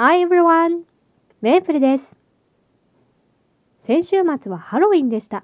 [0.00, 0.82] Hi everyone!
[1.40, 2.04] メープルです。
[3.80, 5.42] 先週末はハロウィンでした。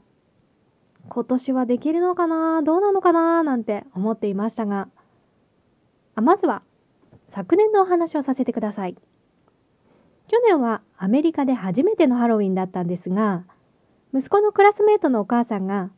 [1.08, 2.62] 今年はできるのかな？
[2.62, 3.42] どうなのかな？
[3.42, 4.86] なんて思っていましたが、
[6.14, 6.62] あまずは
[7.30, 8.94] 昨年のお話をさせてください。
[10.28, 13.42] 去年はアメリカで初めてのハロウィンだったんですが、
[14.14, 15.90] 息子のクラスメートのお母さんが、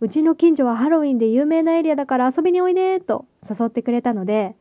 [0.00, 4.56] うちの近所はハロウィンで有名なエリアだから遊びにおいでと誘ってくれたので、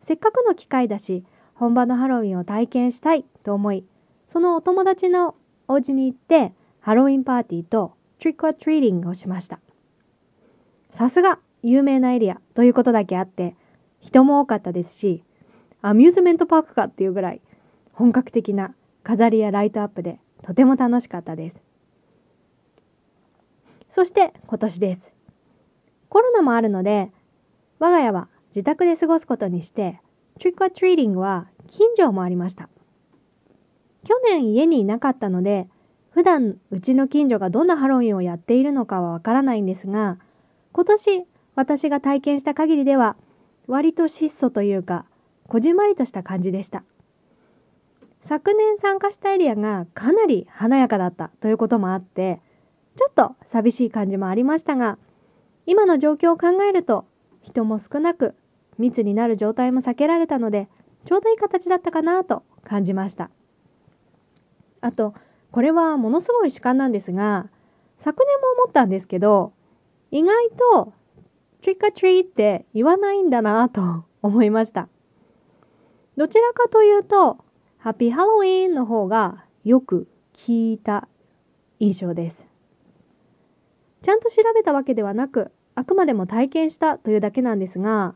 [0.00, 1.22] せっかくの機会だし、
[1.54, 3.84] 本場のハロウィンを体験したいと思い、
[4.26, 5.34] そのお友達の
[5.68, 9.60] お家に行って、ハロウィンパーティーとトリックアトリーディングをしました。
[10.90, 13.56] さすが有名なエリアということだけあって、
[14.00, 15.24] 人も多かったですし、
[15.80, 17.40] アミューズメントパークかっていうぐらい
[17.92, 21.56] 本格的な飾りやライトアップでとても楽しかったです。
[23.88, 25.12] そして今年です。
[26.08, 27.10] コロナもあるので、
[27.78, 30.01] 我が家は自宅で過ごすことにして、
[30.38, 32.68] トリックアトリーディングは近所もありました。
[34.04, 35.68] 去年家にいなかったので、
[36.10, 40.18] 普段うちの近所がどんなハロウィンをやっているのかはわからないんですが、
[40.72, 43.16] 今年私が体験した限りでは、
[43.66, 45.06] 割と質素というか、
[45.48, 46.82] こじんまりとした感じでした。
[48.22, 52.40] 昨年参加したエリアがかなり華やかだったということもあって、
[52.96, 54.98] ちょっと寂しい感じもありましたが、
[55.66, 57.06] 今の状況を考えると、
[57.40, 58.34] 人も少なく、
[58.82, 60.68] 密になる状態も避けられたので、
[61.06, 63.30] ちょうどいい形だったかなと感じました。
[64.82, 65.14] あと、
[65.50, 67.48] これはものすごい主観なんですが、
[67.98, 69.52] 昨年も思ったんですけど、
[70.10, 70.92] 意外と、
[71.62, 74.88] トリックトリーって言わないんだなと思いました。
[76.16, 77.38] どちらかというと、
[77.78, 81.08] ハッピーハロウィンの方がよく聞いた
[81.78, 82.46] 印象です。
[84.02, 88.14] ちゃんと調べたわけではなく、あくまでも体験したというだけなんですが、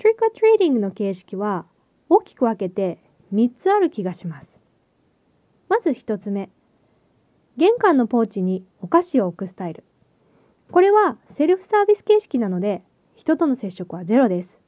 [0.00, 1.66] トリックアトリーディングの形式は
[2.08, 3.02] 大きく分けて
[3.34, 4.58] 3つある気がします。
[5.68, 6.48] まず1つ目。
[7.58, 9.84] 玄関のポーチにお菓子を置くスタイル。
[10.72, 12.82] これはセルフサービス形式なので、
[13.14, 14.58] 人との接触はゼロです。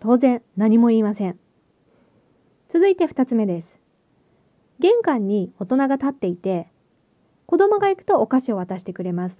[0.00, 1.38] 当然何も言いません。
[2.68, 3.78] 続いて2つ目です。
[4.80, 6.66] 玄関に大人が立っていて、
[7.46, 9.36] 子供が行くとお菓子を渡してくれます。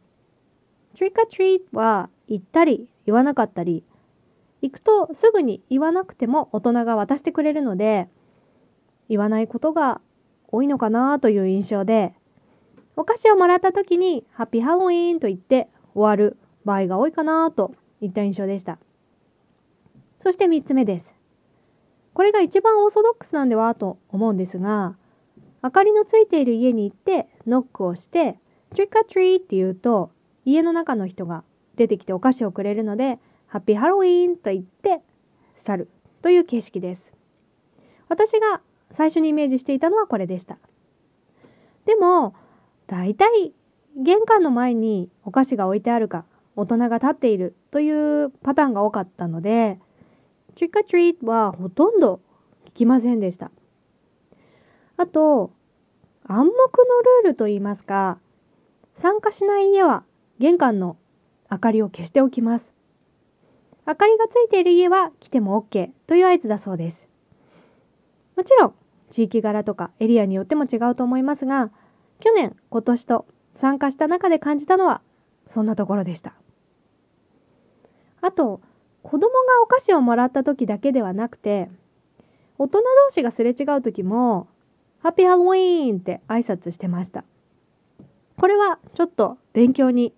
[0.96, 3.82] トリックアトリートは言ったり言わなかったり、
[4.62, 8.08] 行くとすぐに言わなくても大人が渡してくれるので、
[9.08, 10.00] 言わないことが
[10.48, 12.14] 多いのかなという印象で、
[12.96, 18.78] お菓子をもらった時にハッピーハロウィーンと言って終わる場合が多いかなといった印象でした。
[20.20, 21.14] そして3つ目です。
[22.14, 24.96] これが一番オーソドックスなんではと思うんですが、
[25.62, 28.38] 明かりのついている家に行ってノックをして、
[28.70, 30.10] トリックアトリーって言うと、
[30.44, 31.44] 家の中の人が
[31.76, 33.18] 出てきてお菓子をくれるので、
[33.48, 35.02] ハッピーハロウィーンと言って
[35.56, 35.88] 去る
[36.22, 37.12] という形式です。
[38.08, 40.58] 私が最初にイメージしていたのはこれでした。
[41.84, 42.34] でも、
[42.86, 43.52] 大体
[43.96, 46.24] 玄関の前にお菓子が置いてあるか、
[46.54, 49.78] 大人が立っているというパターンが多かったので、
[50.54, 52.20] トリックアトリートはほとんど
[52.66, 53.50] 聞きませんでした。
[54.96, 55.50] あと、
[56.24, 56.52] 暗黙の
[57.24, 58.18] ルールと言いますか、
[58.94, 60.04] 参加しない家は
[60.38, 60.96] 玄関の
[61.50, 62.75] 明かりを消しておきます。
[63.86, 67.06] 明かりがついている家は来ても OK という合図だそうです。
[68.36, 68.74] もちろん、
[69.10, 71.70] 地域柄とかエリアによっても違うと思いますが、
[72.20, 75.02] 去年、今年と参加した中で感じたのは、
[75.46, 76.34] そんなところでした。
[78.20, 78.60] あと、
[79.02, 79.28] 子供が
[79.62, 81.70] お菓子をもらった時だけではなくて、
[82.58, 84.48] 大人同士がすれ違う時も、
[84.98, 87.24] ハッピーハロウィーンって挨拶してました。
[88.36, 90.12] これはちょっと勉強に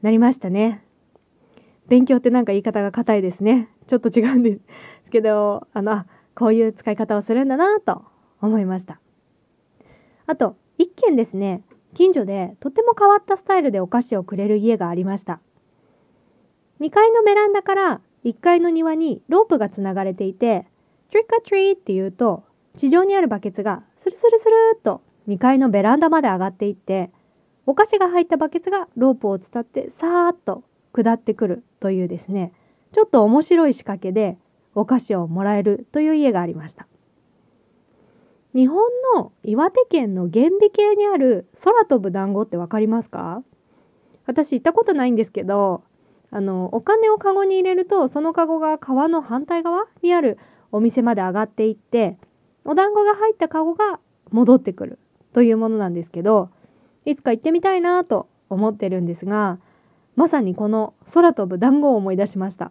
[0.00, 0.83] なりましたね。
[1.88, 3.68] 勉強ってなんか言い方が硬いですね。
[3.86, 4.58] ちょっと違うんで
[5.04, 8.04] すけど、あの、こういう使い方をするんだなと
[8.40, 9.00] 思いました。
[10.26, 11.62] あと、一軒ですね、
[11.94, 15.40] 近所でとても変わったスタイルでお菓子をくれる家がありました。
[16.80, 20.66] 2階のベランダから1階の庭にロープがつながれていて、
[21.10, 22.44] トリックアトリーって言うと、
[22.76, 27.10] 地上にあるバケツがスルスルスルーっと2階のベランダまで上がっていって、
[27.66, 30.64] お菓子が入ったバケツがロープを伝ってさーっと
[30.94, 32.52] 下ってくるというですね、
[32.92, 34.38] ちょっと面白い仕掛けで
[34.74, 36.86] お菓子をもらえるという家がありました。
[38.54, 43.42] 日本の岩手県の厳美系にある空飛ぶ団子ってわかりますか？
[44.26, 45.82] 私行ったことないんですけど、
[46.30, 50.38] あのお金をカゴに入れるとそのカゴが川の反対側にある
[50.72, 52.16] お店まで上がっていって
[52.64, 54.00] お団子が入ったカゴが
[54.30, 54.98] 戻ってくる
[55.32, 56.50] というものなんですけど
[57.04, 59.58] いつか行ってみたいなと思ってるんですが
[60.16, 62.70] まさにこの空飛ぶ団子を思い出しました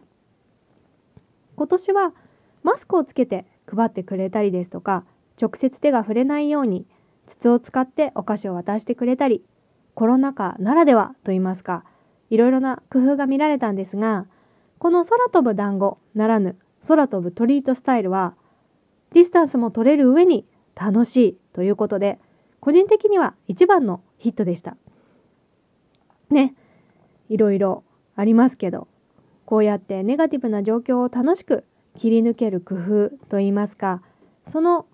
[1.56, 2.14] 今年は
[2.64, 5.04] マスクをつけて配ってくれたりですとか
[5.42, 6.86] 直接手が触れないように
[7.28, 9.44] 筒を使ってお菓子を渡してくれたり
[9.96, 11.84] コロナ禍ならではといいますか
[12.30, 14.26] いろいろな工夫が見られたんですが
[14.80, 16.58] この空飛ぶ団子ならぬ
[16.88, 18.36] 空飛ぶトリートスタイルは
[19.14, 22.20] ディスタンスも取れる上に楽しいということで
[22.60, 24.78] 個人的には一番のヒットでした。
[26.30, 26.56] ね、
[27.30, 27.84] いろいろ
[28.16, 28.88] ありますけど
[29.46, 31.66] こうやってネガティブな状況を楽しく
[31.98, 34.02] 切り抜ける工夫といいますか
[34.48, 34.86] その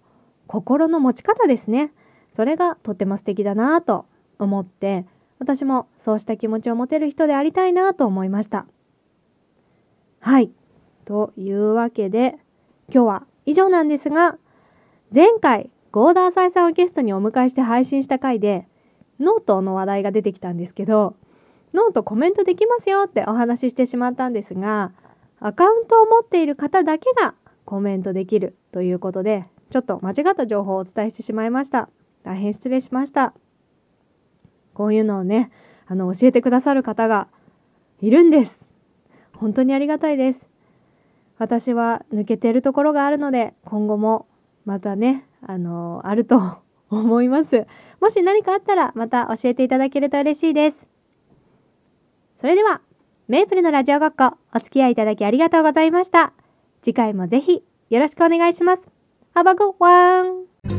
[0.47, 1.91] 心の持ち方ですね。
[2.35, 4.05] それがとっても素敵だなと
[4.39, 5.05] 思って
[5.37, 8.65] 私もそうした気持ちを持てる人でありたいなと思いました。
[10.19, 10.51] はい。
[11.05, 12.35] というわけで
[12.93, 14.37] 今日は以上なんですが
[15.13, 18.67] 前回ゴーダーサイさんをゲストにお迎えして配信した回で
[19.19, 21.15] ノートの話題が出てきたんですけど
[21.73, 24.91] ノートコメントできますよってお話ししてしまったんですが
[25.39, 27.35] アカウントを持っている方だけが
[27.65, 31.89] コメントできるということでちょっと間違った情報をお伝えしてしまいました。
[32.23, 33.33] 大変失礼しました。
[34.73, 35.51] こういうのをね
[35.87, 37.27] あの教えてくださる方が
[38.01, 38.65] いるんです。
[39.33, 40.39] 本当にありがたいです。
[41.37, 44.27] 私は抜けてるところがあるので今後も
[44.65, 46.57] またねあのあると
[46.89, 47.65] 思います。
[48.01, 50.87] もし何かあったらまた教えていただけると嬉しいです。
[52.39, 52.79] それでは、
[53.27, 56.31] メイプルのラジオごっこ、お付き合いいただきありがとうございました。
[56.81, 58.87] 次回もぜひよろしくお願いします。
[59.35, 60.78] Have a good one!